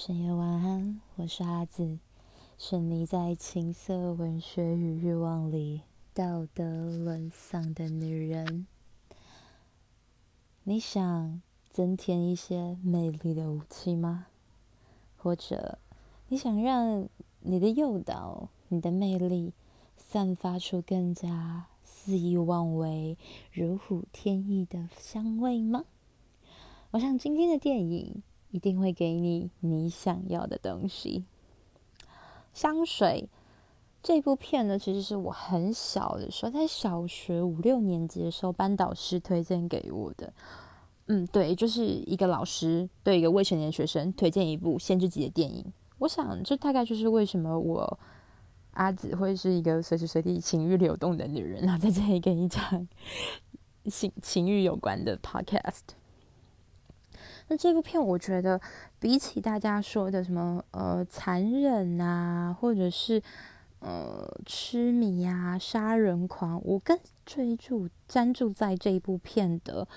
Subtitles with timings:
[0.00, 1.98] 深夜晚安，我是阿紫，
[2.56, 5.80] 是你在情色文学与欲望里
[6.14, 8.68] 道德沦丧的女人。
[10.62, 11.42] 你想
[11.72, 14.28] 增添一些魅力的武器吗？
[15.16, 15.80] 或者
[16.28, 17.08] 你想让
[17.40, 19.52] 你的诱导、你的魅力
[19.96, 23.18] 散发出更加肆意妄为、
[23.50, 25.84] 如虎添翼的香味吗？
[26.92, 31.24] 我想今天的电影一定会给你你想要的东西。
[32.52, 33.28] 香水
[34.02, 40.32] 这部片呢，其实是我很小的时候，在小学五六年级的时候，班导师推荐给我的。
[41.06, 45.64] 嗯，对，就是一个老师对一个未成年学生推荐一部限制级的电影。
[45.98, 47.98] 我想，这大概就是为什么我
[48.72, 52.88] 阿紫会是一个随时随地情欲流动的女人，然后在这里跟你讲
[53.86, 55.80] 情情欲有关的 podcast。
[57.48, 58.60] 那这部片，我觉得
[59.00, 63.22] 比起大家说的什么呃残忍啊，或者是
[63.80, 69.88] 呃痴迷啊、杀人狂，我更追注专注在这一部片的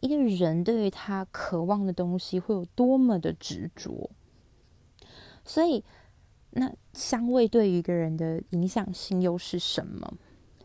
[0.00, 4.10] 一个人对于他渴望的东西会有多么的执着。
[5.44, 5.84] 所以，
[6.50, 10.14] 那香味对于一个人的影响性又是什么？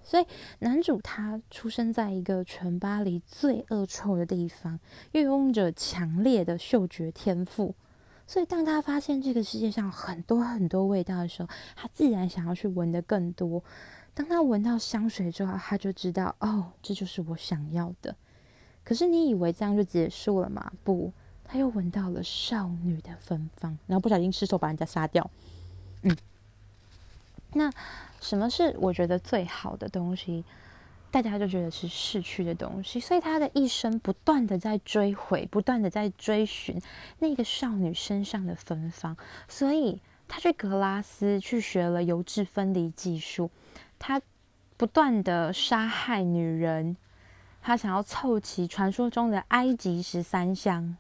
[0.08, 0.26] 所以
[0.60, 4.80] 男主他出生在一个全巴黎最恶臭的地方，
[5.12, 7.76] 又拥着强烈的嗅觉天赋，
[8.26, 13.62] 所以当他发现这个世界上很多很多味道的时候，他自然想要去闻得更多。
[14.14, 18.16] 当他闻到香水之后，他就知道哦，这就是我想要的。
[18.86, 20.72] 可是你以为这样就结束了吗？
[20.86, 21.12] 不，
[21.44, 25.30] 他又闻到了少女的芬芳，然后不小心失手把人家杀掉。
[26.04, 26.16] 嗯，
[27.52, 27.70] 那。
[28.20, 30.44] 什么是我觉得最好的东西？
[31.10, 36.82] 大家就觉得是逝去的东西，所以他的一生不断的在追悔，不断的在追寻
[37.20, 39.16] 那个少女身上的芬芳。
[39.48, 43.50] 所以他去格拉斯去学了油脂分离技术，
[43.98, 44.22] 他
[44.76, 46.98] 不断的杀害女人，
[47.62, 50.98] 他想要凑齐传说中的埃及十三香。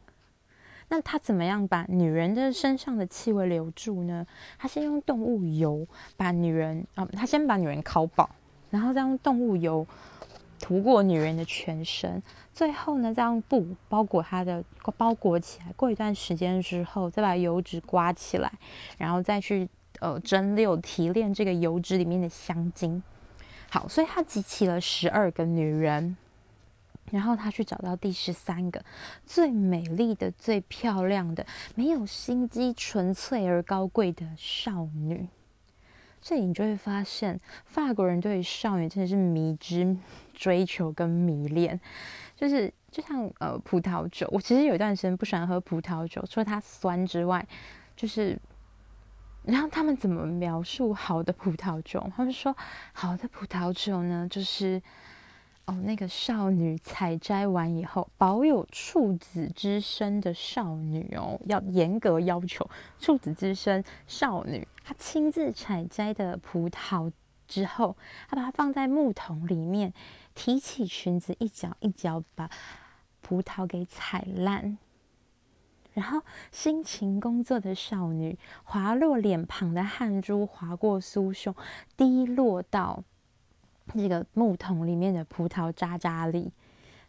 [0.89, 4.25] 那他怎么样把女人的身上的气味留住呢？
[4.57, 8.29] 他先用动物油把女人啊，他先把女人烤饱，
[8.69, 9.85] 然后再用动物油
[10.59, 14.63] 涂过女人的全身，最后呢，再用布包裹她的
[14.95, 15.73] 包裹起来。
[15.75, 18.51] 过一段时间之后，再把油脂刮起来，
[18.97, 19.67] 然后再去
[19.99, 23.03] 呃蒸馏提炼这个油脂里面的香精。
[23.69, 26.15] 好，所以他集齐了十二个女人。
[27.11, 28.83] 然后他去找到第十三个
[29.25, 35.29] 最美丽的、最漂亮的、没有心机、纯粹而高贵的少女。
[36.19, 39.95] 这里你就会发现，法国人对于少女真的是迷之
[40.33, 41.79] 追求跟迷恋，
[42.35, 44.27] 就是就像呃葡萄酒。
[44.31, 47.47] 我其实有一段时间不喜欢喝葡萄酒，除了它酸之外，
[47.95, 48.37] 就是
[49.43, 52.05] 然后他们怎么描述好的葡萄酒？
[52.17, 52.53] 他们说
[52.91, 54.81] 好的葡萄酒呢，就是。
[55.67, 64.65] 哦，那个少女采摘完以后，保有处子之身的少女哦，要严格要求处子之身少女。
[64.85, 67.11] 她亲自采摘的葡萄
[67.49, 67.97] 之后，
[68.29, 69.93] 她把它放在木桶里面，
[70.33, 72.49] 提起裙子，一脚一脚把
[73.21, 74.77] 葡萄给踩烂，
[75.93, 81.53] 然后辛勤工作的少女，滑落脸庞的汗珠划过酥胸，
[81.97, 83.03] 滴落到。
[83.93, 86.51] 这个木桶里面的葡萄渣渣里，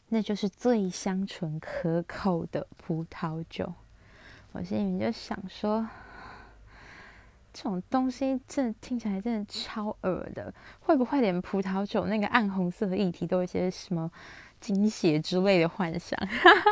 [0.09, 3.72] 那就是最香醇可口的葡萄酒。
[4.53, 5.87] 我心里面就想说，
[7.53, 10.53] 这种东西真的听起来真的超恶的。
[10.81, 14.11] 会不会连葡萄酒那个暗红色的液体都有一些什么
[14.61, 16.19] 精血之类的幻想？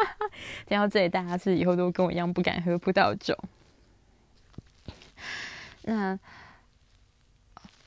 [0.66, 3.36] 讲到这里，大家是以后都跟我一样不敢喝葡萄酒。
[5.84, 6.18] 那。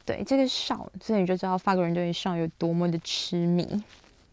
[0.09, 3.83] 对这个少，所以你就知道法国人对于少有多么的痴迷。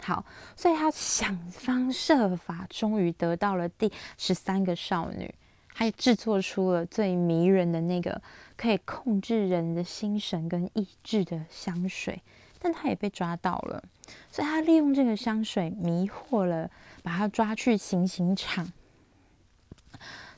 [0.03, 0.25] 好，
[0.57, 5.35] 所以他想方设法，终于得到了第十三个少女，
[5.75, 8.23] 他也制作出了最迷人的那个
[8.57, 12.23] 可以控制人的心神跟意志的香水，
[12.59, 13.85] 但他也被抓到了，
[14.31, 16.71] 所以他利用这个香水迷惑了，
[17.03, 18.73] 把他抓去行刑场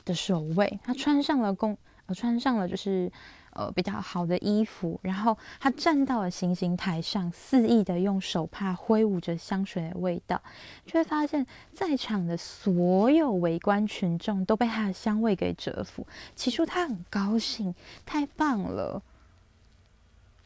[0.05, 3.11] 的守卫，他穿上了公，我，穿上了就是。
[3.51, 10.41] 呃，比较好的衣服，然后他站到了行刑台上，肆意的用手帕挥舞着香水的味道，
[10.87, 16.07] 却发现在场的所有围观群众都被他的香味给折服。
[16.37, 17.75] 起初他很高兴，
[18.07, 19.03] 太棒了，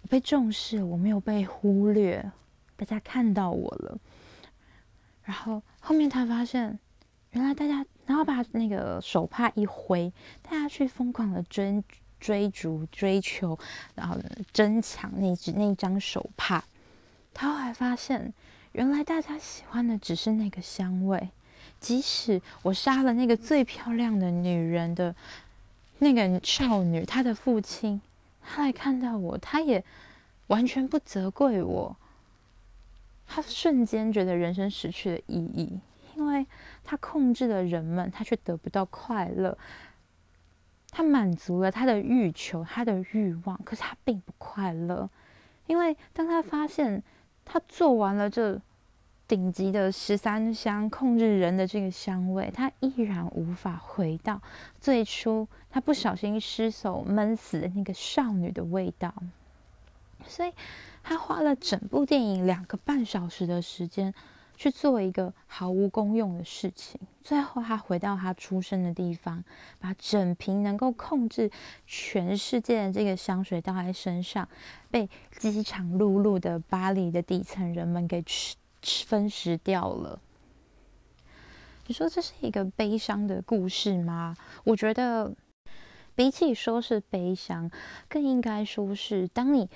[0.00, 2.32] 我被重视，我没有被忽略，
[2.76, 3.99] 大家看到我了。
[5.25, 6.79] 然后后面他发现，
[7.32, 10.13] 原来大家然后把那个手帕一挥，
[10.43, 11.83] 大家去疯狂的追
[12.21, 13.59] 追逐、追求，
[13.95, 14.17] 然后
[14.53, 16.65] 争抢那只那一张手帕。
[17.35, 18.33] 他后来发现，
[18.73, 21.31] 原来大家喜欢的只是那个香味。
[21.81, 25.15] 即使我杀了那个最漂亮的女人的
[25.99, 28.01] 那个少女，她的父亲，
[28.41, 29.83] 他来看到我，他也
[30.47, 31.97] 完全不责怪我。
[33.27, 35.81] 他瞬间觉得人生失去了意义。
[36.15, 36.47] 因为
[36.84, 39.56] 他控制了人们，他却得不到快乐。
[40.90, 45.08] 他满足了他的欲求，他的欲望，可是他并不快乐。
[45.67, 47.02] 因为当他发现
[47.44, 48.61] 他做完了这
[49.26, 54.43] 顶级的十三香控制人的这个香味，他依然无法回到
[54.81, 59.14] 最初他不小心失手闷死的那个少女的味道。
[60.26, 60.52] 所以，
[61.02, 64.12] 他花了整部电影两个半小时的时间。
[64.62, 69.43] 去做一个毫无功用的事情，最后他回到他出生的地方，
[69.81, 71.50] 把整瓶能够控制
[71.85, 74.49] 全世界的这个香水倒在身上，
[74.88, 78.55] 被饥肠辘辘的巴黎的底层人们给吃
[79.05, 80.20] 分食掉了。
[81.88, 84.37] 你说这是一个悲伤的故事吗？
[84.62, 85.35] 我觉得
[86.15, 87.69] 比起说是悲伤，
[88.08, 89.69] 更应该说是当你。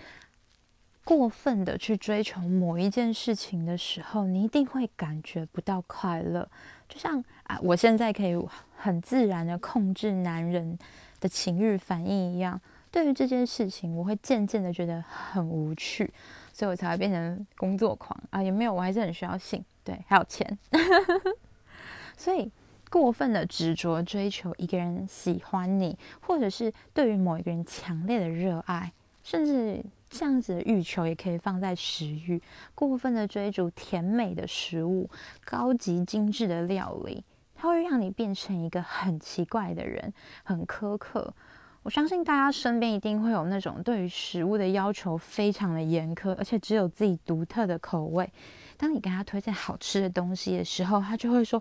[1.07, 6.49] 过分的去追求某一件事情的时候，你一定会感觉不到快乐。
[6.89, 8.37] 就像啊，我现在可以
[8.77, 10.77] 很自然的控制男人
[11.21, 12.61] 的情欲反应一样，
[12.91, 16.13] 对于这件事情，我会渐渐的觉得很无趣，
[16.53, 18.43] 所以我才会变成工作狂啊。
[18.43, 20.59] 也没有，我还是很需要性，对，还有钱。
[22.19, 22.51] 所以
[22.91, 28.93] 过分的执着追求一个人喜欢你，或者是对于某一个人强烈的热爱，
[29.27, 29.85] 甚至。
[30.09, 32.41] 这样子的欲求也可以放在食欲，
[32.77, 35.11] 过分的追逐甜美的食物、
[35.45, 37.25] 高级精致的料理，
[37.57, 40.15] 它会让你变成一个很奇怪的人，
[40.45, 41.35] 很苛刻。
[41.83, 48.33] 我相信大家身边一定会有那种对于食物的要求非常的严苛，而且只有自己独特的口味。
[48.77, 51.61] 当你给他推荐好吃的东西的时候，他就会说。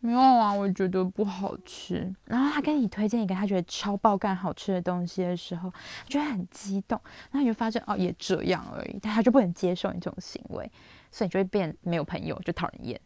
[0.00, 2.14] 没有啊，我觉得不好吃。
[2.26, 7.00] 然后他跟你推荐一个他觉得超爆干好吃的东西的时候，他就会很激动。
[7.30, 10.70] 然后你就发现哦，也这样而已，但他就不能接受你这种行为，
[11.10, 13.00] 所以你就会变没有朋友，就讨人厌。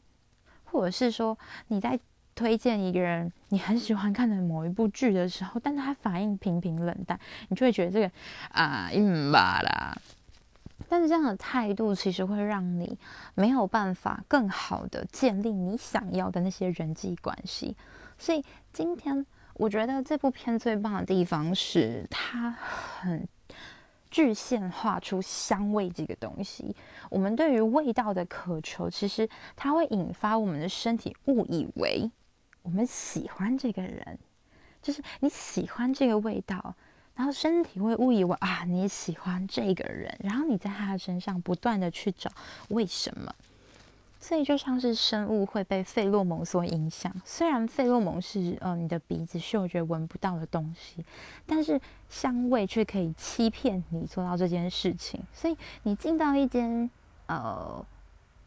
[0.64, 1.37] 或者是说
[1.69, 1.98] 你在
[2.34, 8.10] 推荐一个人你很喜欢看的某一部剧的时候，但是他反应平平冷淡，你就会觉得这个
[8.50, 9.96] 啊，嗯吧啦。
[10.88, 12.99] 但是这样的态度其实会让你
[13.35, 17.77] 没有办法更好的建立你想要的那些人际关系。
[18.19, 19.25] 所以今天
[19.55, 23.29] 我觉得这部片最棒的地方是它很
[24.11, 26.75] 具现化出香味这个东西。
[27.09, 32.11] 我们对于味道的渴求，其实它会引发我们的身体误以为
[32.62, 34.19] 我们喜欢这个人，
[34.83, 36.75] 就是你喜欢这个味道。
[37.20, 42.31] 然后身体会误以为啊，你喜欢这个人，然后你在他的身上不断的去找
[42.69, 43.31] 为什么，
[44.19, 47.14] 所以就像是生物会被费洛蒙所影响。
[47.26, 51.05] 虽然费洛蒙是呃你的鼻子嗅觉闻不到的东西，
[51.46, 51.78] 但是
[52.08, 55.23] 香味却可以欺骗你做到这件事情。
[55.34, 56.90] 所以你进到一间
[57.26, 57.84] 呃。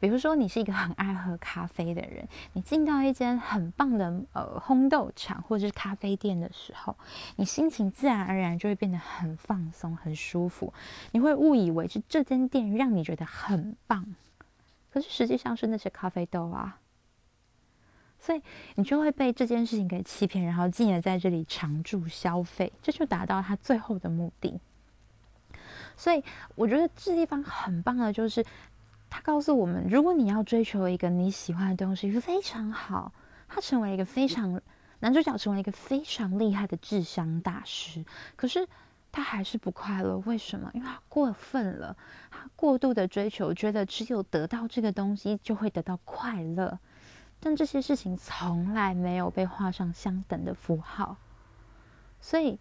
[0.04, 6.98] 比如说，你是一个很爱喝咖啡的人， 你进到一间很棒的呃烘豆厂或者是咖啡店的时候，
[7.38, 10.74] 你心情自然而然就会变得很放松、很舒服。
[11.12, 14.06] 你会误以为是这间店让你觉得很棒，
[14.92, 16.82] 可是实际上是那些咖啡豆啊。
[18.20, 18.42] 所以
[18.76, 24.60] 你就会被这件事情给欺骗，然后进而在这里常驻消费，这就达到他最后的目的。
[25.96, 26.22] 所以
[26.56, 28.46] 我觉得这地方很棒的就是。
[29.16, 33.14] 他告诉我们，如果你要追求一个你喜欢的东西，非常好。
[33.48, 34.60] 他成为一个非常
[35.02, 38.04] 男主角，成为一个非常厉害的智商大师。
[38.36, 38.68] 可是
[39.12, 40.72] 他还是不快乐，为什么？
[40.74, 41.96] 因为他过分了，
[42.32, 46.80] 他过度的追求，觉得只有得到这个东西就会得到快乐。
[47.40, 51.18] 但这些事情从来没有被画上相等的符号，
[52.20, 52.58] 所以。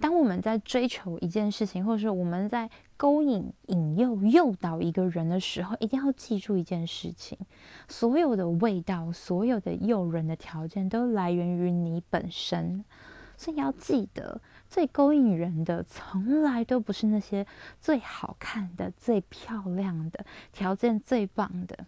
[0.00, 7.38] 当我们在追求一件事情，或者是我们在勾引、引诱、诱导一个人的时候，一定要记住一件事情：
[7.86, 12.82] 所有的味道、所有的诱人的条件，都来源于你本身。
[13.36, 17.46] 所以要记得，最勾引人的，从来都不是那些
[17.80, 21.86] 最好看的、最漂亮的、条件最棒的，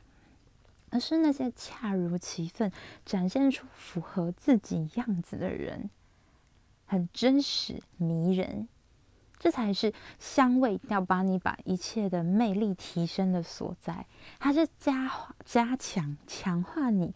[0.90, 2.72] 而是那些恰如其分、
[3.04, 5.90] 展现出符合自己样子的人。
[6.92, 8.68] 很真实迷人，
[9.38, 14.04] 这才是香味要把你把一切的魅力提升的所在。
[14.38, 15.10] 它是加
[15.42, 17.14] 加强强化你，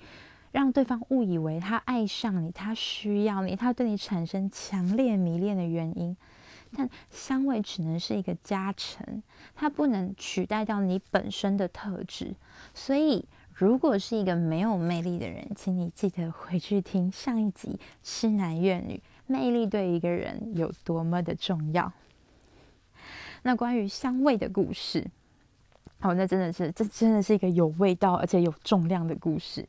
[0.51, 6.17] 让对方误以为他爱上你，他需要你，他对你产生强烈迷恋的原因。
[6.75, 9.23] 但香味只能是一个加成，
[9.55, 12.35] 它不能取代掉你本身的特质。
[12.73, 17.69] 所以，如果是一个没有魅力的人，请你记得回去听上一集
[18.03, 18.95] 《痴男怨女》，
[19.27, 21.93] 魅力对一个人有多么的重要。
[23.43, 25.07] 那关于香味的故事，
[26.01, 29.65] 哦，那真的是，这真的是一个有味道而且有重量的故事。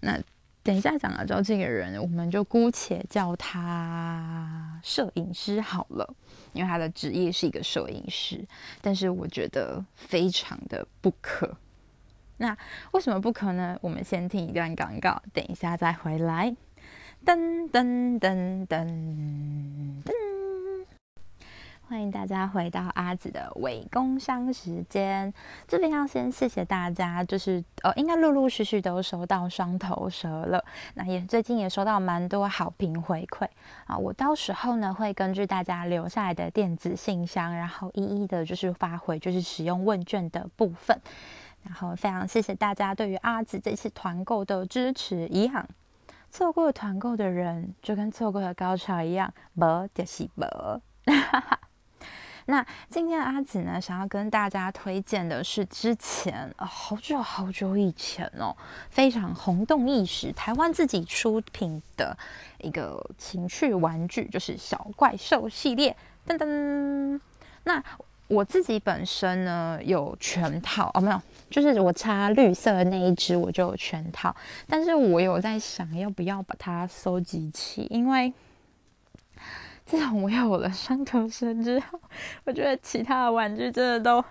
[0.00, 0.18] 那
[0.62, 6.14] 等一下讲了之后，这个人我们就姑且叫他摄影师好了，
[6.54, 8.42] 因为他的职业是一个摄影师。
[8.80, 11.54] 但是我觉得非常的不可。
[12.38, 12.56] 那
[12.92, 13.78] 为什么不可呢？
[13.82, 16.56] 我们先听一段广告，等一下再回来。
[17.24, 18.86] 噔噔噔噔
[20.04, 20.84] 噔。
[21.88, 25.32] 欢迎大家回到阿紫的伪工商时间。
[25.66, 30.62] 这边要先谢谢大家，就是呃，应该陆陆续续都收到双头蛇了。
[30.94, 33.48] 那也最近也收到蛮多好评回馈
[33.86, 33.96] 啊。
[33.96, 41.00] 我到时候呢会根据大家留下来的电子信箱，然后一一的就是发回就是使用问卷的部分。
[41.62, 45.26] 然后非常谢谢大家对于阿紫这次团购的支持。
[45.28, 45.66] 一样
[46.34, 50.44] 错过团购的人就跟错过了高潮一样，没就是没。
[52.46, 58.56] 那今天阿紫呢，想要跟大家推荐的是之前、好久好久以前哦，
[58.90, 62.18] 非常轰动一时，台湾自己出品的
[62.58, 65.96] 一个情趣玩具，就是小怪兽系列。
[66.26, 67.20] 噔噔，
[67.62, 67.80] 那
[68.26, 74.34] 我自己本身呢有全套哦，没有，就是我插绿色的那一只我就有全套，
[74.66, 78.32] 但是我有在想要不要把它收集起，因为。
[79.86, 82.00] 自从我有了双头蛇之后，
[82.44, 84.24] 我觉得其他的玩具真的都，嗯，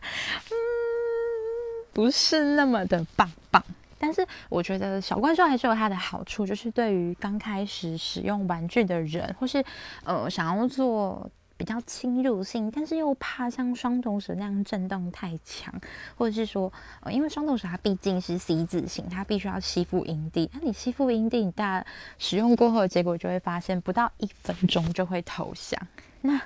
[1.94, 3.64] 不是那么的棒棒。
[4.00, 9.64] 但是我觉得小怪兽还是有它的好处，就是对于刚开始使用玩具的人，或是
[10.04, 11.30] 呃想要做。
[11.64, 15.74] 比较侵入性，但是又怕像双头蛇那样震动太强，
[16.18, 20.50] 或者是说，呃，因为双头蛇它毕竟是 C 字形，它必须要吸附阴蒂。
[20.52, 21.86] 那你吸附阴蒂，你大
[22.18, 25.80] 使用过后结果就会发现，不到一分钟就会投降。
[26.20, 26.42] 那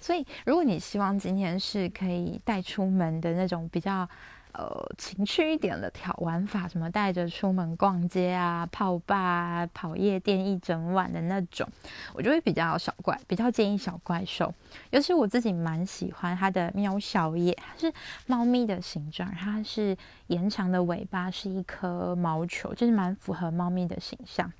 [0.00, 4.08] 所以，如果你希望今天是可以带出门的那种比较。
[4.52, 11.68] 呃，情趣一点的挑玩法，什么带着出门逛街啊、泡吧、跑夜店一整晚的那种，
[12.14, 14.52] 我就会比较小怪，比较建议小怪兽。
[14.90, 17.92] 尤其我自己蛮喜欢它的喵小野，它是
[18.26, 24.52] 猫咪的形状，它是延长的尾巴是一颗毛球，就是蛮符合猫咪的形象。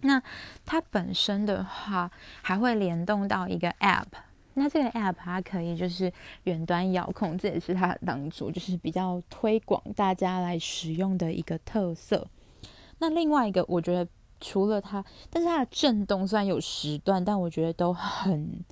[0.00, 0.22] 那
[0.64, 2.10] 它本身的话，
[2.42, 4.04] 还会联动到一个 App。
[4.58, 6.12] 那这个 app 它可以就是
[6.44, 12.26] 远端遥控，这也是它当初就是比较推广大家来使用的一个特色。
[12.98, 14.06] 那另外一个，我觉得
[14.40, 18.64] 除了它，但是它的震动虽然有时段，但我觉得都很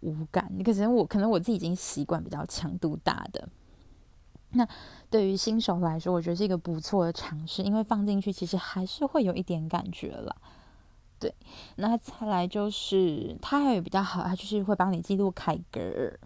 [0.00, 0.52] 无感。
[0.64, 3.48] 可能我可能我自己已经习惯比较强度大的。
[4.50, 4.66] 那
[5.10, 10.36] 对于新手来说，我觉得是一个不错的尝试，因为放进去其实还是会有一点感觉了。
[11.18, 11.34] 对，
[11.76, 16.20] 那再来就是它还有比较好，它就是会帮你记录凯格尔，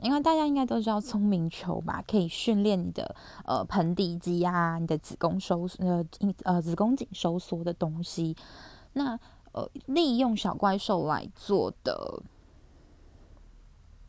[0.00, 6.04] 因为大家应该都知道聪明球吧，可以训练你的呃盆底肌啊，你的子宫收呃
[6.44, 8.34] 呃子宫颈收缩的东西。
[8.94, 9.18] 那
[9.52, 12.22] 呃利用小怪兽来做的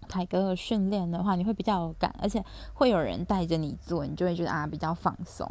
[0.07, 5.49] 凯格尔训练的话，你会比较有感，而且会有人带着你做，你就会觉得啊比较放松。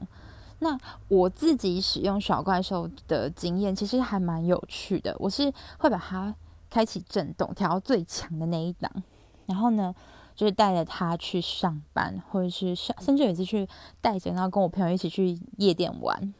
[0.63, 5.17] 那我自己使用小怪兽的经验其实还蛮有趣的。
[5.19, 6.35] 我是会把它
[6.69, 8.93] 开启震动，调到最强的那一档，
[9.47, 9.95] 然后呢，
[10.37, 13.67] 就是带着它去上班，或者是上，甚至有一次去
[14.03, 16.35] 带着，然后跟我朋友一起去夜店玩。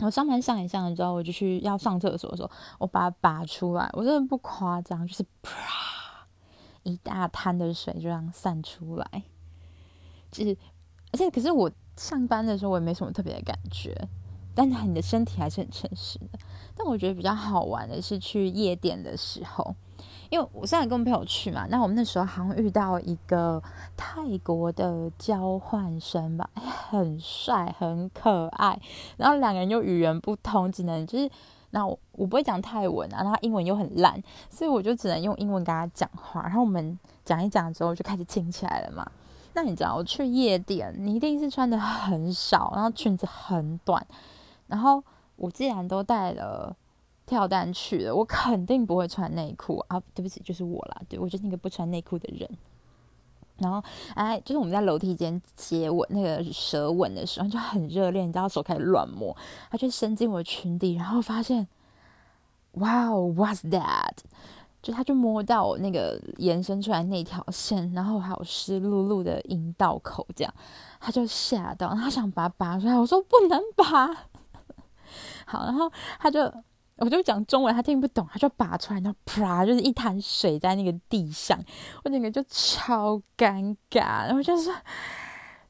[0.00, 6.26] 我上班上一上了之后，我就去要上厕所的时候，我把它拔出来，我真的不夸张，就是啪，
[6.82, 9.22] 一大滩的水就这样散出来，
[10.30, 10.54] 就是，
[11.12, 11.70] 而且可是我。
[11.96, 13.96] 上班的时候我也没什么特别的感觉，
[14.54, 16.38] 但是你的身体还是很诚实的。
[16.74, 19.74] 但我觉得比较好玩的是去夜店的时候，
[20.30, 23.62] 因为我上次跟我朋友去嘛，那我们那时候好像遇到一个
[23.94, 28.80] 泰国的交换生吧，很帅很可爱，
[29.18, 31.30] 然后两个人又语言不通，只能就是，
[31.70, 39.06] 那我我不会讲泰文啊，然后他英文又很烂，所以我就只能用英文跟他讲话，然后我们讲一讲之后就开始亲起来了嘛。
[39.54, 44.06] 那你知道，我去夜店，你一定是穿的很少，然后裙子很短，
[44.66, 45.02] 然后
[45.36, 46.74] 我既然都带了
[47.26, 50.02] 跳蛋去了，我肯定不会穿内裤啊！
[50.14, 52.48] 对不起，就是我啦，对，我就是那个不穿内裤的人。
[53.58, 53.82] 然后
[54.14, 59.36] 哎，就是我们在楼梯间接吻那个舌吻的时候就很热烈，你知道手开始乱摸，
[59.70, 61.68] 他就伸进我的裙底，然后发现，
[62.72, 64.16] 哇哦，what's that？
[64.82, 70.52] 就他就摸到我那个延伸出来那条线，然后还有湿漉漉的阴道口，这样
[71.00, 74.08] 他就吓到，他想把它拔出来，我说不能拔。
[75.46, 76.52] 好，然后他就。
[76.96, 81.58] 我就讲中文，他听不懂，他就拔出来，然后啪，就是一滩水在那个地上，
[82.04, 84.70] 我整个就超尴尬，然后就是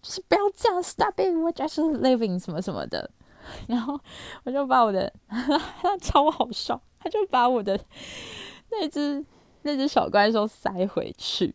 [0.02, 3.08] 就是不要这样，stop it，we're just living 什么什么的，
[3.66, 3.98] 然后
[4.44, 7.80] 我就把我的， 他超好笑，他就把我的
[8.72, 9.24] 那只
[9.62, 11.54] 那只小怪兽塞回去，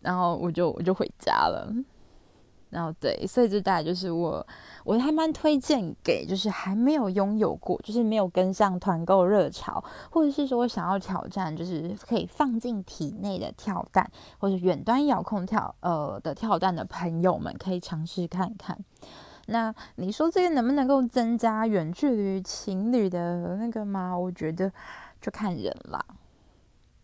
[0.00, 1.72] 然后我就我就回家了。
[2.68, 4.46] 然后对，所以这大概就是我，
[4.84, 18.78] 我还蛮推荐给就是还没有拥有过，就是没有跟上团购热潮，或者是说想要挑战，就是可以放进体内的跳蛋，或者远端遥控跳呃的跳蛋的朋友们，可以尝试看看。
[19.50, 24.16] 那你说这个能不能够增加远距离情侣的那个吗？
[24.16, 24.72] 我觉得
[25.20, 26.04] 就看人啦。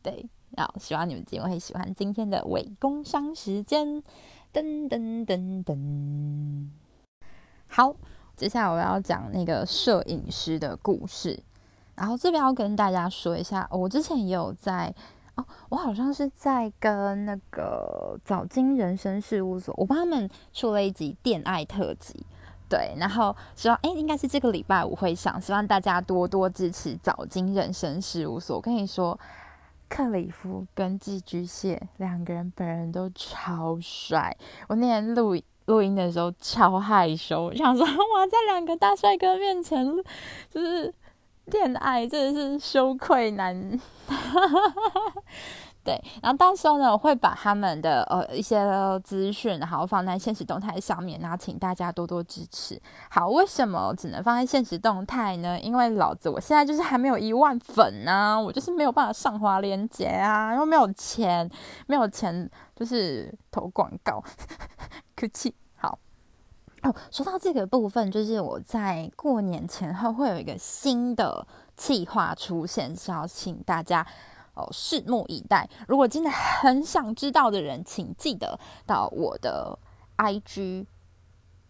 [0.02, 4.02] 对，好，希望你们今天会喜欢今天的伪工商时间。
[4.52, 6.68] 噔噔噔噔，
[7.66, 7.94] 好，
[8.34, 11.38] 接下来我要讲那个摄影师的故事。
[11.94, 14.94] 然后这边要跟大家说一下，我之前也有在
[15.34, 22.24] 哦，我好像是在跟那个早金人生事务所，我帮他们出了一集电爱特辑，
[22.68, 28.56] 对，然后希望哎，应该是这个礼拜五会上，希望大家多多支持早金人生事务所。
[28.56, 29.18] 我跟你说。
[29.88, 39.86] 克里夫跟寄居蟹两个人本人都超帅，我那天录录音的时候超害羞，我想说哇，在两个大帅哥面前
[40.50, 40.92] 就是
[41.44, 43.80] 恋爱，真的是羞愧难。
[45.86, 48.58] 对，然后到时候呢，我会把他们的呃一些
[49.04, 52.82] 资讯，然后放在现实动态上面，然后请大家多多支持。
[53.08, 55.60] 好，为什么只能放在现实动态呢？
[55.60, 61.48] 因为老子我现在就是还没有一万粉呢、啊，我就是没有办法上滑链接啊，因为没有钱，
[61.86, 64.20] 没有钱就是投广告，
[65.14, 65.54] 客气。
[65.76, 65.96] 好，
[66.82, 71.46] 哦，说到这个部分，就是我在过年前后会有一个新的
[71.76, 74.04] 计划出现，是要请大家。
[74.56, 75.68] 哦，拭目以待。
[75.86, 79.78] 如果真的很想知道的人，请记得到我的
[80.16, 80.86] IG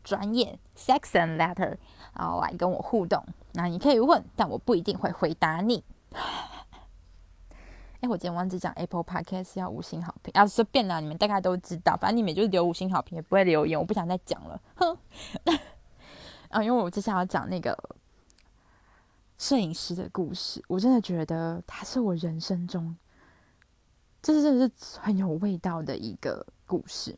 [0.05, 1.77] 专业 Sex and Letter，
[2.17, 3.23] 然后来跟我互动。
[3.55, 5.83] 那你可以问，但我不一定会回答你。
[8.01, 11.97] 哎，我今天忘记讲 Apple Podcast 要五星好评，啊，随便啦，你们大概都知道。
[11.97, 13.77] 反正你们就是留五星好评，也不会留言。
[13.77, 14.97] 我不想再讲了，哼。
[16.51, 17.77] 啊，因为我接下来要讲那个。
[19.39, 22.97] 摄影师的故事，我真的觉得他是我人生中，
[24.23, 27.17] 这是真的是很有味道的一个故事。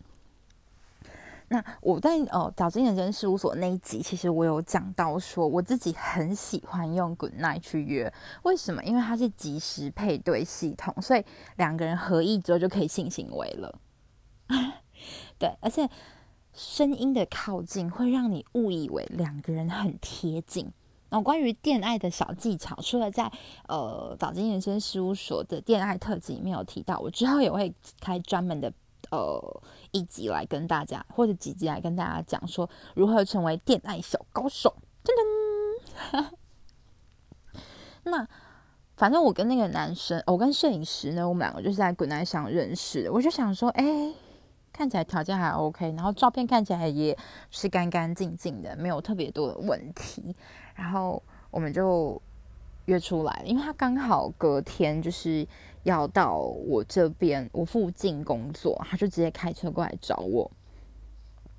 [1.50, 8.84] 那我在呃早金人事务所那一集，其实我有讲到说，我自己很喜欢用 Good Night 去约，为什么？
[8.84, 11.24] 因为它是即时配对系统，所以
[11.56, 13.78] 两个人合意之后就可以性行为了。
[15.38, 15.88] 对，而且
[16.52, 20.70] 声音的靠近会让你误以为两个人很贴近。
[21.10, 23.32] 那关于恋爱的小技巧，除了在
[23.66, 28.72] 呃早金人生事务所的恋爱特辑里面有提到，我之后也会开专门的
[29.10, 34.74] 呃一集来跟大家，或者几集来跟大家讲说如何成为恋爱小高手。
[35.02, 36.26] 噔噔，
[38.04, 38.28] 那
[38.96, 43.12] 反正我跟那个男生，我跟摄影师呢，我们两个就是在 Good Night 上认识的。
[43.12, 44.12] 我就想说，哎，
[44.72, 47.16] 看起来条件还 OK，然后照片看起来也
[47.50, 50.34] 是干干净净的，没有特别多的问题。
[50.78, 52.22] 然后我们就
[52.84, 55.44] 约出来，因为他刚好隔天就是
[55.82, 60.48] 要到我这边我附近工作，他就直接开车过来找我。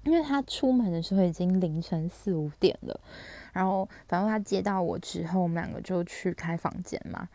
[0.05, 2.97] 因为他出门的时候已经凌晨四五点了，
[3.51, 7.27] 然后反正他接到我之后，我们两个就去开房间嘛。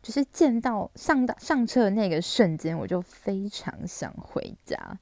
[0.00, 4.96] 就是见到上到上车的那个瞬间，我就非常想回家，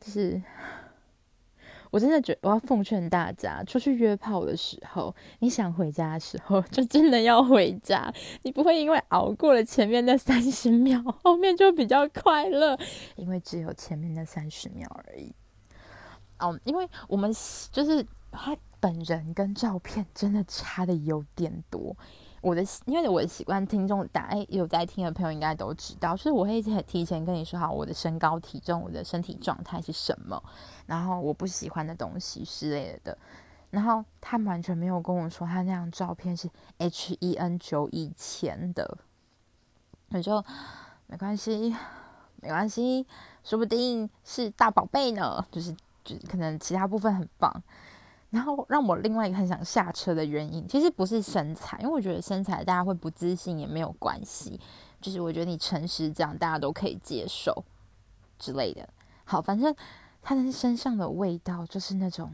[0.00, 0.42] 就是。
[1.90, 8.12] 我真的觉我要奉劝大家，出去约炮的时候，你想回家的时候，就真的要回家。
[8.42, 12.78] 你不会因为熬过了前面那三十秒，后面就比较快乐，
[13.16, 15.32] 因为只有前面那三十秒而已。
[16.38, 17.32] 哦，因为我们
[17.72, 21.96] 就是他本人跟照片真的差的有点多。
[22.46, 30.40] 我的，因为我的习惯，听众大家有在听的朋友应该都知道，所以我会提前跟你说好我的身高、体重、我的身体状态是什么，
[30.86, 33.18] 然后我不喜欢的东西之类的。
[33.70, 38.96] 然后他完全没有跟我说他那张照片是 H E N 九以前的，
[40.10, 40.40] 我就
[41.08, 41.74] 没关系，
[42.36, 43.04] 没关系，
[43.42, 45.44] 说不定是大宝贝呢。
[45.50, 47.60] 就是，就可能其他部分很棒。
[48.36, 54.60] 然后让我另外一个很想下车的原因，其实不是身材，因为我觉得身材大家会不自信也没有关系。
[55.00, 57.64] 就是我觉得你诚实这样，大家都可以接受
[58.38, 58.86] 之类的。
[59.24, 59.74] 好，反正
[60.20, 62.30] 他的身上的味道就是那种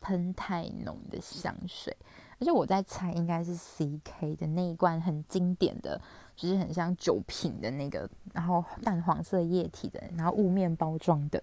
[0.00, 1.96] 喷太浓的香水，
[2.38, 6.00] 而且我在猜应该是 CK 的那一罐很经典的，
[6.36, 11.42] 就是很像酒瓶的那个，然后淡黄色液体的，然后雾面包装的。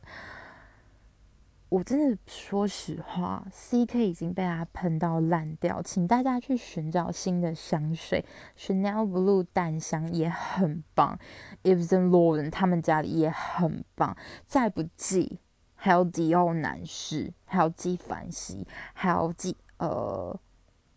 [1.73, 8.23] 我真的说实话，CK 已经被它喷到烂掉，请大家去寻找新的香水
[8.55, 11.17] ，Chanel Blue 淡香也很棒
[11.63, 15.39] ，Yves Saint Laurent 他们家里也很棒，再不济
[15.73, 20.39] 还有迪奥男士，还有纪梵希，还有纪呃，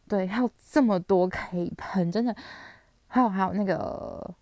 [0.06, 2.36] 对，还有这么多可以喷，真的，
[3.06, 4.34] 还有还有那个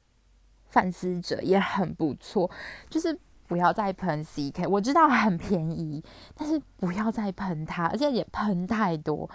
[0.66, 2.50] 范思哲也很不错，
[2.90, 3.16] 就是。
[3.46, 6.02] 不要再喷 CK，我知道很便宜，
[6.34, 9.28] 但是不要再喷它，而且也喷太多，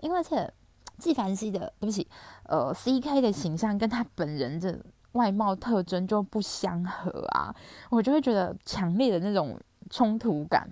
[0.00, 0.52] 因为而且
[0.98, 2.06] 纪梵希的，对不起，
[2.44, 4.78] 呃，CK 的形象跟他本人的
[5.12, 7.54] 外貌特征就不相合啊，
[7.90, 10.68] 我就会觉得强烈的那种冲突感。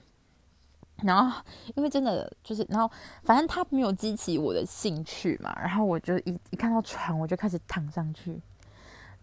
[1.02, 1.42] 然后
[1.74, 2.88] 因为真的就是，然后
[3.24, 8.40] 反正他没有激起我的兴趣嘛，然后我就一一看到床，我就开始躺上去。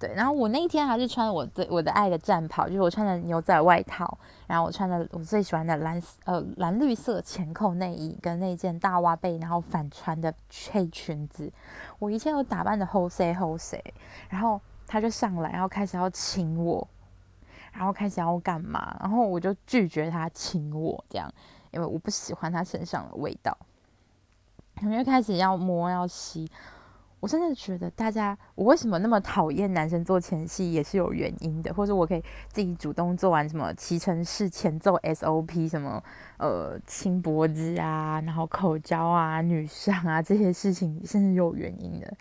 [0.02, 10.34] 对，然后我那一天还是穿我的我的爱的战袍，就是我穿的牛仔外套，然后我穿的我最喜欢的蓝呃蓝绿色前扣内衣跟那件大挖背，然后反穿的
[10.72, 11.54] 黑裙子，
[12.00, 13.80] 我一切都打扮的好势好势，
[14.28, 16.88] 然后他就上来，然后开始要亲我，
[17.72, 21.32] 然后开始要干嘛，然后我就拒绝他亲我这样，
[21.70, 23.56] 因为我不喜欢他身上的味道，
[24.84, 26.50] 我就开始要摸要吸。
[27.22, 36.04] 我真的觉得大家，我为什么那么讨厌男生做前戏也是有原因的，或者我可以自己主动做完什么骑乘式前奏 SOP，什么
[36.38, 42.12] 呃亲脖子啊，然后口交啊、女上啊这些事情，甚至有原因的。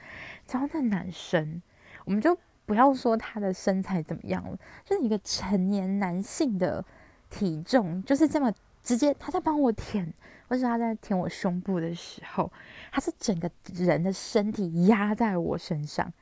[0.46, 1.62] 只要那男生，
[2.04, 2.36] 我们就
[2.66, 6.84] 不要说他的身材怎么样了，就是一个成年男性的
[7.30, 10.12] 体重就是这么直接，他在帮我舔。
[10.50, 12.52] 或是他在舔我胸部的时候，
[12.90, 16.12] 他是整个人的身体压在我身上，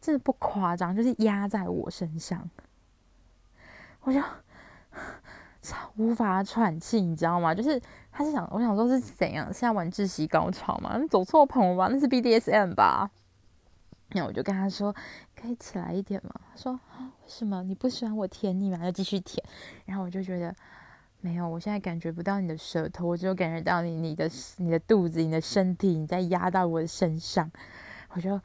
[0.00, 2.48] 真的不夸张，就是压在我身上，
[4.02, 4.22] 我就
[5.96, 7.52] 无法喘气，你知道吗？
[7.52, 9.46] 就是他是想，我想说是怎样？
[9.46, 10.96] 现在玩窒息高潮吗？
[11.10, 11.88] 走错棚了吧？
[11.90, 13.10] 那是 BDSM 吧？
[14.10, 14.94] 那我就跟他说，
[15.34, 16.32] 可以起来一点吗？
[16.52, 18.78] 他说，为什么你不喜欢我舔你吗？
[18.78, 19.44] 就继续舔。
[19.86, 20.54] 然后我就觉得。
[21.26, 27.50] 没有，我现在感觉不到你的舌头，我只有感觉到你、你的、你的肚子、你的身体，你在压到我的身上，
[28.10, 28.40] 我就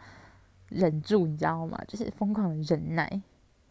[0.68, 1.80] 忍住，你知道吗？
[1.88, 3.22] 就是疯狂的忍耐。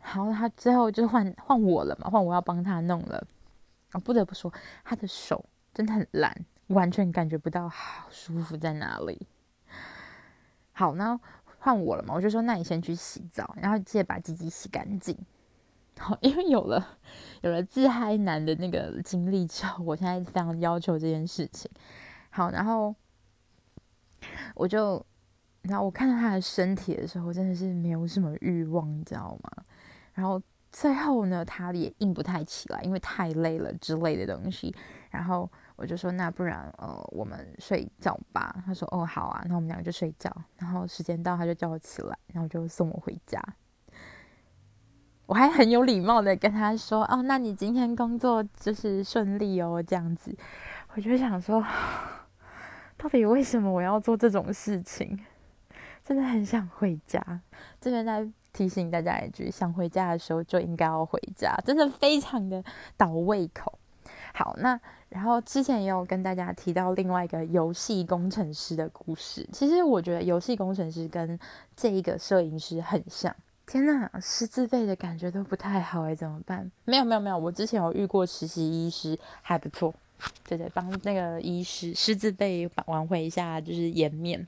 [0.01, 3.27] 然后他最后就换换我了嘛，换我要帮他弄了。
[3.94, 4.53] 我不得不说，
[4.85, 5.44] 他的手
[5.75, 6.33] 真的很烂，
[6.68, 9.27] 完全感觉不到好舒服在哪里。
[10.70, 11.18] 好，那
[11.59, 15.18] 换我了嘛，我就说，那你先去洗澡，然后记得把鸡鸡洗干净。
[16.03, 16.99] 好，因为有了
[17.43, 21.71] 有了自嗨男的那个经历之后，我现在非常要求这件事情。
[22.31, 22.95] 好，然后
[24.55, 25.05] 我就，
[25.61, 29.51] 然后我看到他的身体的时候，真的是没有什么欲望，你知道吗？
[30.15, 30.41] 然后
[30.73, 34.75] 最后呢，他也硬不太起来，因为太累了之类的东西。
[35.11, 38.63] 然后我就说，那不然呃，我们睡觉吧。
[38.65, 40.35] 他说，哦，好啊，那我们两个就睡觉。
[40.57, 43.39] 然后时间到，他就叫我起来，然后就送我回家。
[45.31, 50.37] 我还很有礼貌的跟他说：“哦，那你今天工作就是顺利哦，这样子。”
[50.93, 51.64] 我就想说，
[52.99, 55.16] 到底为什么我要做这种事情？
[56.05, 57.25] 真的很想回家。
[57.81, 62.64] 这边再提醒大家一句：想回家的时候就应该要回家，真的非常的
[62.97, 63.79] 倒胃口。
[64.35, 69.49] 好，那然后之前也有跟大家提到另外一个游戏工程师的故事。
[69.53, 71.38] 其实我觉得游戏工程师跟
[71.77, 73.33] 这一个摄影师很像。
[73.71, 76.69] 天呐，师字辈的感觉都不太好哎，怎么办？
[76.85, 79.95] 没有没有没有，我之前有遇过实习医师，还不错，
[80.49, 84.45] 对对，帮那个医师师字辈挽回一下就是颜面。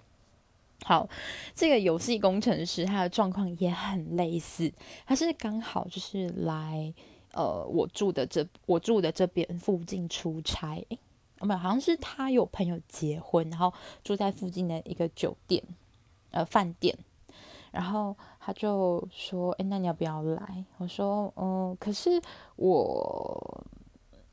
[0.84, 1.08] 好，
[1.54, 4.72] 这个游戏工程师他的状况也很类似，
[5.06, 6.92] 他是刚好就是来
[7.30, 10.98] 呃我住的这我住的这边附近出差，诶，
[11.38, 15.62] 没有，好像是他有朋友结婚，然后住在附近的一个酒店
[16.32, 16.98] 呃饭店。
[17.70, 22.20] 然后他就说：“哎，那你要不要来？”我说：“嗯，可是
[22.56, 23.64] 我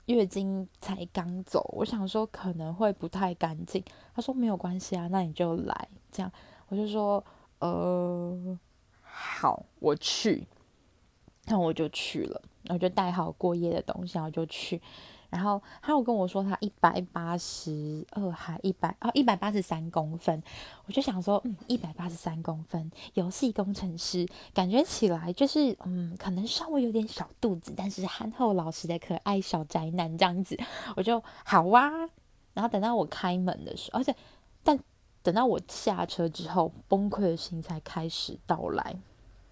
[0.08, 3.84] 月经才刚走，我想说可能会不太干净。”
[4.16, 6.32] 他说：“没有关系啊，那你就来。”这样
[6.70, 7.24] 我就说
[7.62, 8.58] ：“呃，
[9.02, 10.48] 好，我去。”
[11.46, 14.82] 那我就去了，我就带好过夜的东西，然后就去。
[15.30, 20.42] 然后他有跟我说他一百八十二还一百哦一百八十三公分，
[20.88, 30.58] 我就想说嗯一百八十三公分，游戏工程师感觉起来就是嗯可能稍微有点小肚子，但是憨厚老实的可爱小宅男这样子，
[30.96, 31.92] 我就好啊。
[32.56, 34.16] 然后等到我开门的时候，而且
[34.64, 34.78] 但
[35.22, 38.96] 等到我下车之后，崩溃的心才开始到来。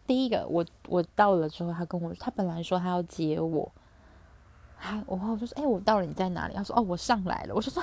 [0.08, 3.72] 第一个我我到了之后，他跟我他本来说他要接我。
[4.80, 6.54] 啊，我我就说，哎、我到了，你在哪里？
[6.54, 7.56] 他说，哦，我上来了。
[7.56, 7.82] 我就说，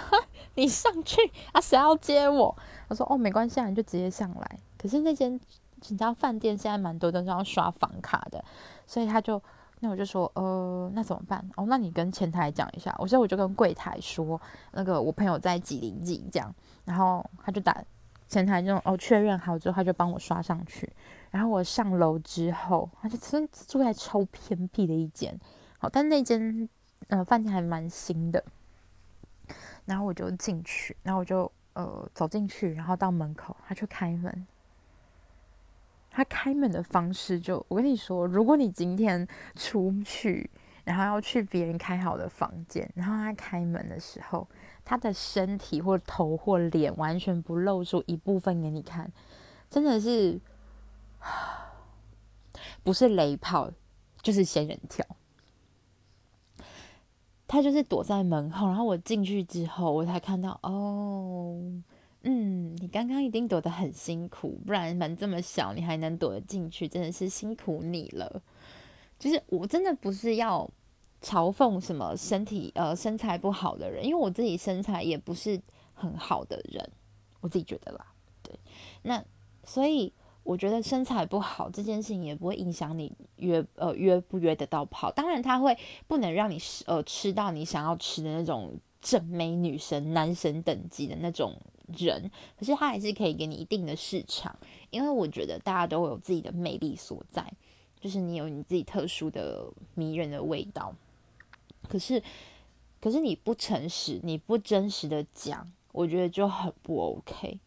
[0.55, 1.21] 你上去
[1.53, 1.61] 啊？
[1.61, 2.57] 谁要接我？
[2.89, 4.59] 他说，哦，没关系啊，你就直接上来。
[4.79, 5.41] 可是那间你
[5.81, 8.43] 知道饭店现在蛮多都是要刷房卡的，
[8.87, 9.43] 所以他就
[9.81, 11.45] 那我就说，呃，那怎么办？
[11.57, 12.95] 哦，那你跟前台讲一下。
[12.99, 16.55] 我说我就跟柜台说，那个我朋友在几零几这样，
[16.85, 17.85] 然后他就打
[18.29, 20.91] 前台就哦确认好之后，他就帮我刷上去。
[21.33, 25.39] 然后我上楼之后，他就真住在超偏僻的一间，
[25.79, 26.69] 好，但那间。
[27.09, 28.45] 呃，饭店还蛮新的，
[29.85, 34.47] 然后我就进去，然后我就呃走进去，然后到门口，他就开门。
[36.17, 40.49] 他开门的方式就，我跟你说，如果你今天出去，
[40.85, 44.47] 然后要去别人开好的房间，然后他开门的时候，
[44.85, 49.11] 他的身体或头或脸完全不露出一部分给你看，
[49.69, 50.41] 真的是，
[52.85, 53.73] 不是雷炮，
[54.23, 55.05] 就是仙人跳。
[57.47, 61.61] 他就是躲在门后，然后我进去之后，我才看到哦，
[62.23, 68.43] 嗯，你刚刚一定躲得很辛苦，不然门这么小，你还能躲得进去，真的是辛苦你了。
[69.19, 70.69] 就是我真的不是要
[71.23, 75.61] 嘲讽什么身体呃身材不好的人，因为我自己身材也不是
[75.93, 76.91] 很好的人，
[77.41, 78.07] 我自己觉得啦，
[78.43, 78.59] 对，
[79.03, 79.25] 那
[79.65, 80.13] 所以。
[80.45, 85.77] 我觉得身材不好这件事情也不会影响你约呃约不约得到炮，当然他会
[86.07, 91.55] 不能让你呃吃到你想要吃的那种正美女神男神等级的那种
[91.99, 94.57] 人，可是他还是可以给你一定的市场，
[94.91, 97.53] 因为我觉得大家都有自己的魅力所在，
[97.99, 100.95] 就是你有你自己特殊的迷人的味道，
[101.89, 102.23] 可是
[103.01, 107.59] 可是你不诚实，你不真实的讲，我觉得就很不 OK。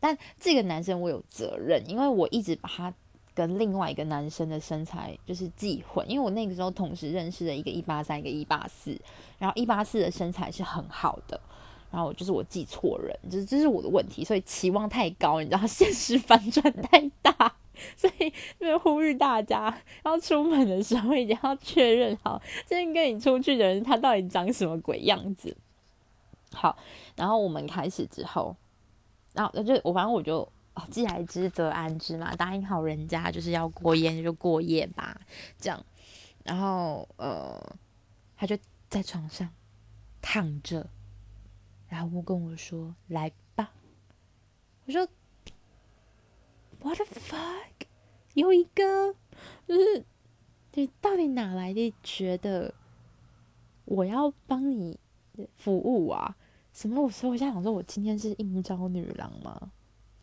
[0.00, 2.92] 但这个男生我有责任，因为我一直把他
[3.34, 9.00] 跟另外一个男生的身材就是记混，因为我那个时候同时认识了一个一八三，一个一八四，
[9.38, 11.40] 然后一八四的身材是很好的，
[11.90, 17.54] 然后就是我记错人，就是这是我的问题，所以期望太高，你知道，现实反转太大，
[17.96, 25.56] 所以就呼吁大家要出门的时候一定要确认好，今天跟你出去的人他到底长什么鬼样子。
[26.52, 26.76] 好，
[27.14, 28.56] 然后我们开始之后。
[29.38, 30.50] 然后就我反正我就，
[30.90, 35.20] 既来之则安之嘛，答应好人家就是要过夜就过夜吧，
[35.58, 35.84] 这样。
[36.42, 37.76] 然后呃，
[38.36, 39.48] 他就在床上
[40.20, 40.88] 躺着，
[41.88, 43.70] 然后跟我说：“来吧。”
[44.86, 45.06] 我说
[46.80, 47.86] ：“What the fuck？
[48.34, 49.14] 有一个
[49.66, 50.04] 就是
[50.72, 52.74] 你到底哪来的觉得
[53.84, 54.98] 我要帮你
[55.56, 56.36] 服务啊？”
[56.78, 57.02] 什么？
[57.02, 59.72] 我说，我现在想说，我今天是应召女郎吗？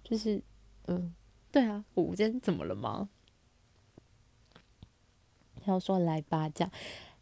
[0.05, 0.41] 就是，
[0.85, 1.13] 嗯，
[1.51, 3.09] 对啊，我今天怎么了吗？
[5.65, 6.71] 然后说来吧，这样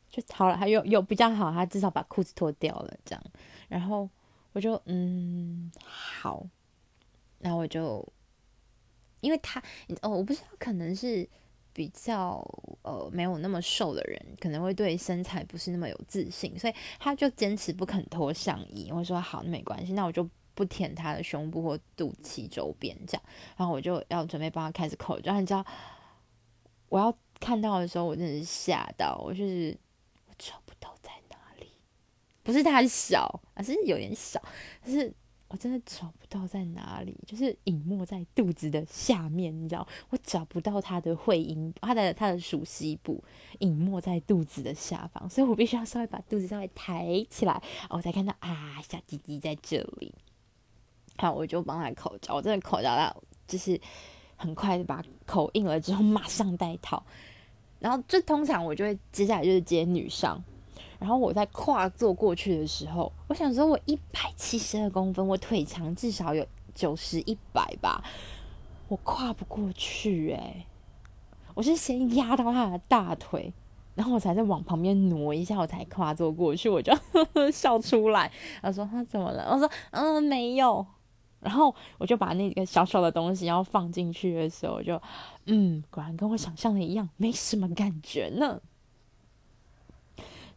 [0.08, 3.24] 就好了，还有有比较好，他至少把裤子脱掉了，这样。
[3.68, 4.08] 然后
[4.52, 6.46] 我就嗯好，
[7.40, 8.08] 然后我就
[9.22, 9.60] 因为他
[10.04, 11.28] 哦，我不知道，可能是。
[11.74, 12.46] 比较
[12.84, 18.92] 呃没有那么瘦的人，可能会对身材不是那么有自信，所以他就坚持不肯脱上衣。
[18.92, 23.24] 我说好，那没关系，那我就不舔他的胸部或肚脐周边这样。
[23.58, 25.66] 然后我就要准备帮他开始口交，你知道
[26.90, 29.76] 我要看到的时候，我真的是吓到，我就是
[30.28, 31.72] 我找不到在哪里，
[32.44, 34.42] 不是他小，而是有点小，
[34.86, 35.14] 就是。
[35.54, 43.24] 我真的找不到在哪里，就是隐没在肚子的下面，你知道，我找不到他的会阴，他的他的属西部
[43.60, 47.62] 隐没在肚子的下方，所以我必须要稍微把肚子稍微抬起来，
[47.92, 50.12] 我才看到啊，小鸡鸡在这里。
[51.18, 53.16] 好，我就帮他口交，我真的口交到
[53.48, 53.80] 就是
[54.36, 57.06] 很快就把口硬了之后马上戴套，
[57.78, 60.44] 然后这通常我就会接下来就是接女上。
[61.04, 68.02] 然后我在跨坐过去的时候，我想说，我一百七十二公分，我腿长至少有九十一百吧，
[68.88, 70.66] 我跨不过去哎、欸！
[71.56, 73.52] 我是先压到他的大腿，
[73.96, 78.32] 然后我才再往旁边挪一下，我才跨坐过去，我就呵 呵笑出来。
[78.62, 79.44] 他说他怎么了？
[79.52, 80.88] 我说嗯没有，
[81.42, 85.02] 然后我就把那个小小的东西要放进去的时候，我就
[85.48, 88.62] 嗯，果然跟我想象的一样，没什么感觉呢。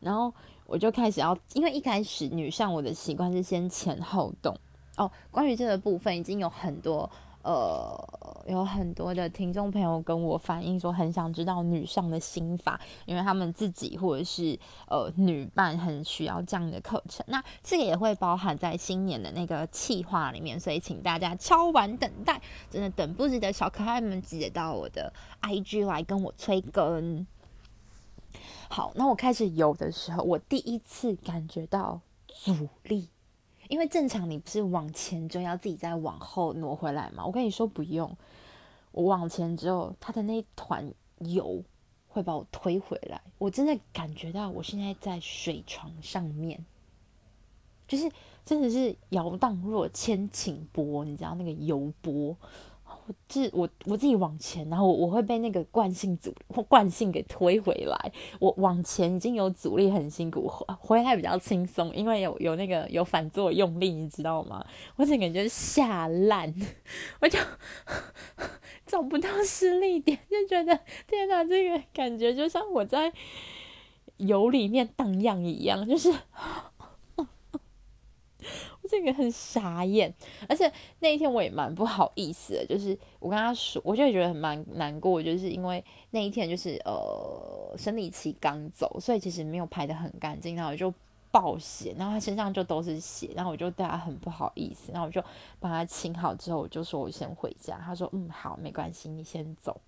[0.06, 0.32] 然后
[0.66, 4.56] 我就开始要，因为一开始女上我的习惯是先前后动
[4.96, 5.10] 哦。
[5.32, 7.10] 关于这个部分，已经有很多。
[7.42, 17.24] 呃，有很多的听众朋友跟我反映说，很想知道女上的心法，因为他们自己或者是呃女伴很需要这样的课程。
[17.28, 27.24] 那这个也会包含在新年的那个企划里面，所以请大家敲完等待，真的等不及的小可爱们，记得到我的 IG 来跟我催更。
[28.68, 33.08] 好，那我开始游的时候，我第一次感觉到阻力。
[33.68, 37.26] 因为正常你不是往前就要自己再往后挪回来吗？
[37.26, 38.16] 我跟你说不用，
[38.92, 41.64] 我往前之后，它的那团油
[42.06, 43.20] 会把我推回来。
[43.38, 46.64] 我真的感觉到我现在在水床上面，
[47.88, 48.08] 就是
[48.44, 52.36] 真的是摇荡若千顷波，你知道那个油波。
[53.06, 58.12] 我是我我自己往前，然后我我会被那个惯性阻或惯性给推回来。
[58.40, 60.48] 我往前已经有阻力，很辛苦，
[60.80, 64.66] 回来比较轻松，因为有有那个有反作用力，你知道吗？
[64.96, 66.52] 我整个人就是吓烂，
[67.20, 67.38] 我就
[68.86, 73.12] 找不到施力点，就觉得天哪，这个感觉就像我在
[74.16, 76.12] 油里面荡漾一样，就是。
[78.86, 80.12] 这个很傻眼，
[80.48, 80.70] 而且
[81.00, 90.92] 那一天我也蛮不好意思的，就是我跟他说，我就觉得很蛮难过，就是因为那一天就是呃生理期刚走，所以其实没有排得很干净，然后我就
[91.30, 95.22] 爆血，然后他身上就都是血，然后我就对他很不好意思，然后我就
[95.60, 99.80] 帮他清好之后，我就说我先回家，他说嗯好，没关系，你先走。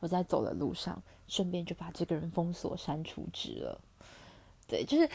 [0.00, 3.80] 我在走的路上，顺便就把这个人封锁删除值了，
[4.66, 5.08] 对，就是。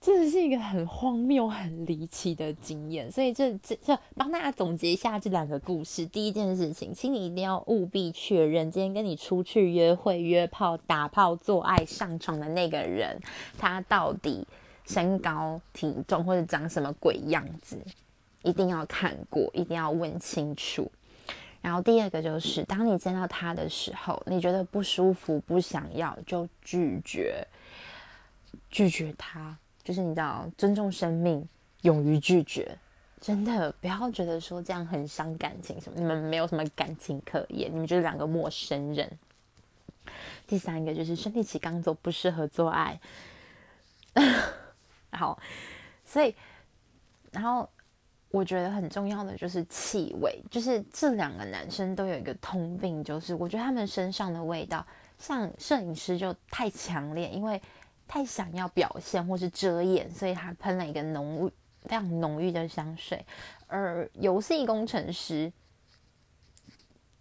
[0.00, 6.06] 这是一个很荒谬、很离奇的经验，所以这这这帮大家总结一下这两个故事。
[6.06, 13.20] 第一件事情，请你一定要务必确认，今天跟你出去约会、约炮、打炮、做爱、上床的那个人，
[13.58, 14.46] 他到底
[14.86, 17.78] 身高、体重或者长什么鬼样子，
[18.42, 20.90] 一定要看过，一定要问清楚。
[21.60, 27.46] 然后第二个就是，当你见到他的时候，你觉得不舒服、不想要，就拒绝，
[28.70, 29.58] 拒绝他。
[29.90, 31.44] 就是你知道，尊重生命，
[31.82, 32.78] 勇于拒绝，
[33.20, 39.18] 真的不要觉得说这样很伤感情什么，你们没有什么感情可言，你们就是两个陌生人。
[40.46, 43.00] 第三个就是生理期刚走，不适合做爱。
[45.10, 45.36] 好，
[46.04, 46.32] 所以，
[47.32, 47.68] 然后
[48.30, 54.86] 我觉得很重要的就是气味，就是这两个男生都有一个通病，就是我觉得他们身上的味道，
[55.18, 57.60] 像摄影师就太强烈，因为。
[58.10, 61.48] 太想要表现或是遮掩，所以他喷了一个浓
[61.82, 63.24] 非常浓郁的香水。
[63.68, 65.52] 而游戏工程师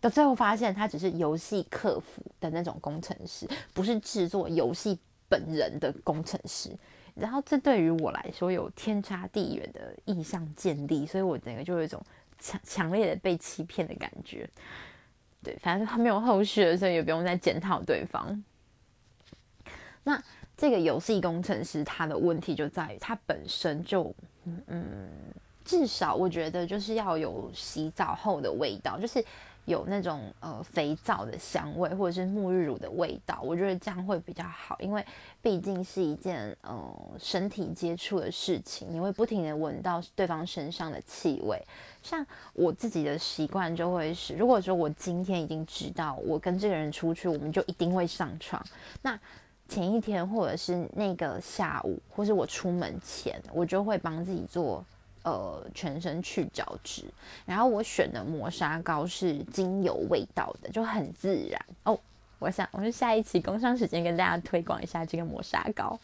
[0.02, 4.98] 到最后发现，他只是游戏客服的那种工程师，不是制作游戏
[5.28, 6.76] 本人的工程师。
[7.14, 12.04] 然后这对于我来说有天差地远的意象建立，所以我整个就有一种
[12.40, 14.50] 强强烈的被欺骗的感觉。
[15.44, 18.44] 对，反正他没有后续了，所以也不用再检讨对方。
[20.04, 20.20] 那。
[20.60, 24.14] 这个游戏工程师他的问题就在于他本身就，
[24.68, 25.08] 嗯，
[25.64, 29.24] 至少我觉得就是要有洗澡后的味道，就是
[29.64, 35.02] 有那种呃肥皂的香味或者是沐浴乳的味道，我觉得这样会比较好，因为
[35.42, 41.58] 毕竟是一件呃身体接触的事情，你会不停地闻到对方身上的气味。
[42.04, 48.62] 像我自己的习惯就会是，如果说我今天已经知道我跟这个人出去，我们就一定会上床，
[49.02, 49.18] 那。
[49.70, 54.84] 前一天，或者是那个下午，或是我出门前，我就会帮自己做
[55.24, 57.06] 呃全身去角质。
[57.46, 61.98] 然后我选的磨砂膏是精油味道的，就很自然哦。
[62.40, 66.00] 我想，我们下一期工商时间跟大家推广一下这个磨砂膏。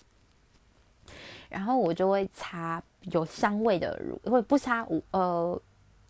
[1.49, 5.59] 然后我就会擦有香味的乳，会不擦无呃，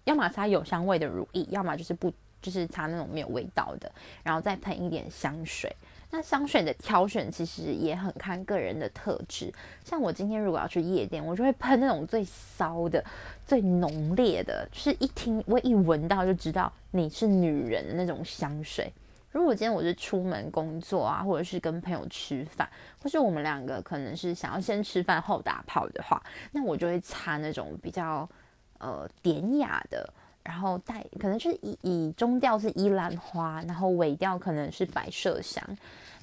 [0.03, 3.91] 要么擦有香味的乳液，要么就是不就是擦那种没有味道的，
[4.23, 5.73] 然后再喷一点香水。
[6.15, 9.53] 那香水的挑选其实也很看个人的特质，
[9.83, 13.03] 像我今天如果要去夜店，我就会喷那种最骚的、
[13.45, 18.89] 最浓烈的，就是一听我一闻到就知道你是女人的那种香水。
[19.29, 22.65] 如果今天我是出门工作啊，或者是跟朋友吃饭，
[23.03, 28.29] 或是我们两个可能是想要先吃饭后打炮的话，那我就会擦那种比较
[28.77, 30.09] 呃典雅的。
[30.45, 35.59] 然后带可能就是以以中调是依兰花，然后尾调可能是百麝香。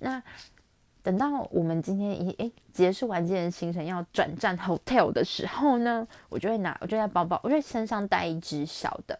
[0.02, 0.22] 那
[1.02, 9.18] 等到我们今天一诶结束完今天行程，要转站 hotel 的时候呢，我就会拿，我就在包包，我就身上带一支小的，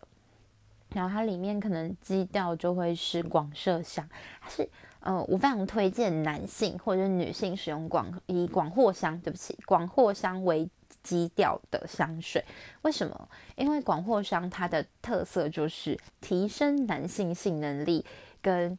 [0.90, 4.08] 然后它里面可能基调就会是广麝香，
[4.40, 4.68] 它是
[5.00, 10.68] 呃，我非常推荐男性或者女性使用广以广藿香，对不起，广藿香为
[11.02, 12.44] 基调的香水。
[12.82, 13.28] 为什么？
[13.56, 18.04] 因为广藿香它的特色就是提升男性性能力
[18.40, 18.78] 跟。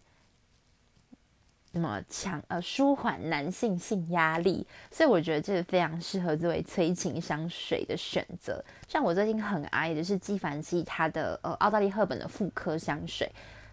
[1.75, 8.63] 那么强呃，舒缓男性性压力，所以我觉得这个非常适合作为催情香水的选择。
[8.87, 13.27] 像我最近很爱的是纪梵希它的呃奥黛丽赫本的妇科香水，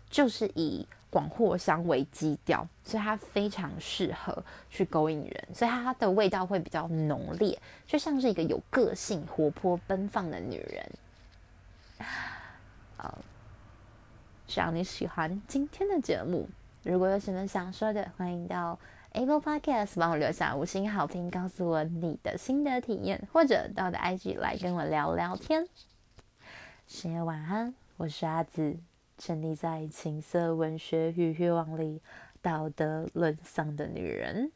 [0.08, 10.90] 就是以广藿香为基调，所以它非常适合去勾引人，所以它的味道会比较浓烈，就像是一个有个性、活泼、奔放的女人。
[12.96, 13.14] 呃，
[14.46, 16.48] 希望你喜欢今天的节目。
[16.82, 18.78] 如果有什么想说的，欢迎到
[19.12, 25.68] Apple Podcast 帮我留下五星好评，告诉我你的心得体验，或者到我的 IG 来跟我聊聊天。
[26.86, 28.78] 深夜晚安，我是阿紫，
[29.18, 32.00] 沉溺在情色文学与欲望里，
[32.40, 34.50] 道德沦丧的女人。